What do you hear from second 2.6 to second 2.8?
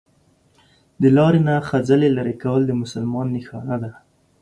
د